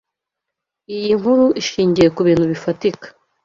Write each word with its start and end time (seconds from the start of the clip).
Iyi 0.95 1.11
nkuru 1.19 1.45
ishingiye 1.61 2.07
kubintu 2.15 2.43
bifatika. 2.51 3.07